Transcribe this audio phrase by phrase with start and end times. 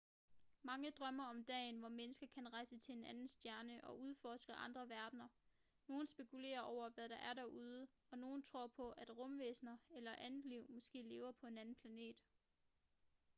[0.63, 4.89] mange drømmer om dagen hvor mennesker kan rejse til en anden stjerne og udforske andre
[4.89, 5.27] verdener
[5.87, 10.45] nogle spekulerer over hvad der er derude og nogle tror på at rumvæsener eller andet
[10.45, 12.15] liv måske lever på en anden planet